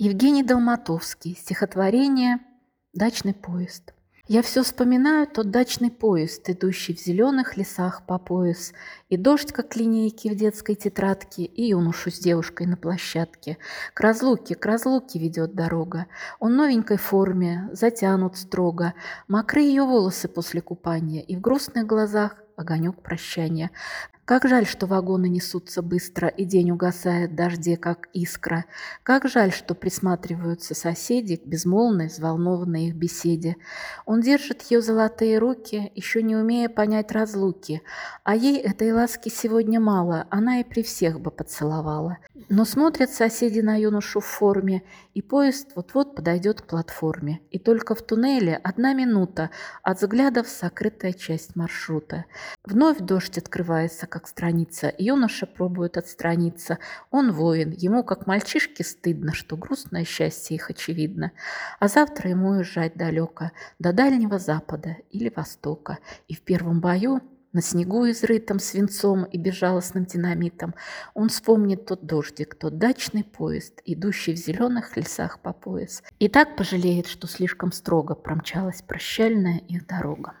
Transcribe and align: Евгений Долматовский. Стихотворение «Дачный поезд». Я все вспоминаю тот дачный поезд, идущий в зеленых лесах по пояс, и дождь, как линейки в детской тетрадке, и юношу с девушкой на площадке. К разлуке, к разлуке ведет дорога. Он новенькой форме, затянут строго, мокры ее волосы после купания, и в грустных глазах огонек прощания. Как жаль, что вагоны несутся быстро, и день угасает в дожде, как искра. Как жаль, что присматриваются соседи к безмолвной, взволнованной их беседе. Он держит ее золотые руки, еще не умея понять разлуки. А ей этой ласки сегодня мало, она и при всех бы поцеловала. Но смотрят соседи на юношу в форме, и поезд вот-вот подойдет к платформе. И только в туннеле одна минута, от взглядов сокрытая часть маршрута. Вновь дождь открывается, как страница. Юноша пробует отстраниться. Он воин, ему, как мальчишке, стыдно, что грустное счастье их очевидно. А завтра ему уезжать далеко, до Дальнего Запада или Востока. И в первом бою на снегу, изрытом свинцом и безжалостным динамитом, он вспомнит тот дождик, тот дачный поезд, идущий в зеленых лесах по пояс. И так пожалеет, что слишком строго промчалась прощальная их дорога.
Евгений 0.00 0.44
Долматовский. 0.44 1.34
Стихотворение 1.34 2.38
«Дачный 2.94 3.34
поезд». 3.34 3.94
Я 4.28 4.42
все 4.42 4.62
вспоминаю 4.62 5.26
тот 5.26 5.50
дачный 5.50 5.90
поезд, 5.90 6.48
идущий 6.48 6.94
в 6.94 7.00
зеленых 7.00 7.56
лесах 7.56 8.06
по 8.06 8.16
пояс, 8.20 8.74
и 9.08 9.16
дождь, 9.16 9.50
как 9.50 9.74
линейки 9.74 10.28
в 10.28 10.36
детской 10.36 10.76
тетрадке, 10.76 11.42
и 11.42 11.70
юношу 11.70 12.12
с 12.12 12.20
девушкой 12.20 12.68
на 12.68 12.76
площадке. 12.76 13.58
К 13.92 14.00
разлуке, 14.00 14.54
к 14.54 14.64
разлуке 14.64 15.18
ведет 15.18 15.56
дорога. 15.56 16.06
Он 16.38 16.54
новенькой 16.54 16.98
форме, 16.98 17.68
затянут 17.72 18.36
строго, 18.36 18.94
мокры 19.26 19.62
ее 19.62 19.82
волосы 19.82 20.28
после 20.28 20.60
купания, 20.60 21.22
и 21.22 21.34
в 21.34 21.40
грустных 21.40 21.88
глазах 21.88 22.36
огонек 22.54 23.02
прощания. 23.02 23.72
Как 24.28 24.46
жаль, 24.46 24.66
что 24.66 24.84
вагоны 24.84 25.26
несутся 25.26 25.80
быстро, 25.80 26.28
и 26.28 26.44
день 26.44 26.70
угасает 26.70 27.30
в 27.30 27.34
дожде, 27.34 27.78
как 27.78 28.10
искра. 28.12 28.66
Как 29.02 29.26
жаль, 29.26 29.52
что 29.52 29.74
присматриваются 29.74 30.74
соседи 30.74 31.36
к 31.36 31.46
безмолвной, 31.46 32.08
взволнованной 32.08 32.88
их 32.88 32.94
беседе. 32.94 33.56
Он 34.04 34.20
держит 34.20 34.60
ее 34.70 34.82
золотые 34.82 35.38
руки, 35.38 35.92
еще 35.94 36.22
не 36.22 36.36
умея 36.36 36.68
понять 36.68 37.10
разлуки. 37.10 37.80
А 38.22 38.36
ей 38.36 38.58
этой 38.58 38.92
ласки 38.92 39.30
сегодня 39.30 39.80
мало, 39.80 40.26
она 40.28 40.60
и 40.60 40.64
при 40.64 40.82
всех 40.82 41.20
бы 41.20 41.30
поцеловала. 41.30 42.18
Но 42.50 42.66
смотрят 42.66 43.08
соседи 43.08 43.60
на 43.60 43.76
юношу 43.80 44.20
в 44.20 44.26
форме, 44.26 44.82
и 45.14 45.22
поезд 45.22 45.70
вот-вот 45.74 46.14
подойдет 46.14 46.60
к 46.60 46.66
платформе. 46.66 47.40
И 47.50 47.58
только 47.58 47.94
в 47.94 48.02
туннеле 48.02 48.60
одна 48.62 48.92
минута, 48.92 49.48
от 49.82 50.02
взглядов 50.02 50.48
сокрытая 50.48 51.14
часть 51.14 51.56
маршрута. 51.56 52.26
Вновь 52.66 52.98
дождь 52.98 53.38
открывается, 53.38 54.06
как 54.18 54.26
страница. 54.26 54.92
Юноша 54.98 55.46
пробует 55.46 55.96
отстраниться. 55.96 56.78
Он 57.12 57.30
воин, 57.30 57.70
ему, 57.70 58.02
как 58.02 58.26
мальчишке, 58.26 58.82
стыдно, 58.82 59.32
что 59.32 59.56
грустное 59.56 60.04
счастье 60.04 60.56
их 60.56 60.70
очевидно. 60.70 61.30
А 61.78 61.86
завтра 61.86 62.30
ему 62.30 62.48
уезжать 62.48 62.96
далеко, 62.96 63.52
до 63.78 63.92
Дальнего 63.92 64.40
Запада 64.40 64.96
или 65.10 65.32
Востока. 65.34 65.98
И 66.26 66.34
в 66.34 66.40
первом 66.40 66.80
бою 66.80 67.20
на 67.52 67.62
снегу, 67.62 68.10
изрытом 68.10 68.58
свинцом 68.58 69.22
и 69.22 69.38
безжалостным 69.38 70.04
динамитом, 70.04 70.74
он 71.14 71.28
вспомнит 71.28 71.86
тот 71.86 72.04
дождик, 72.04 72.56
тот 72.56 72.76
дачный 72.76 73.22
поезд, 73.22 73.80
идущий 73.84 74.32
в 74.32 74.36
зеленых 74.36 74.96
лесах 74.96 75.38
по 75.38 75.52
пояс. 75.52 76.02
И 76.18 76.28
так 76.28 76.56
пожалеет, 76.56 77.06
что 77.06 77.28
слишком 77.28 77.70
строго 77.70 78.16
промчалась 78.16 78.82
прощальная 78.82 79.58
их 79.58 79.86
дорога. 79.86 80.34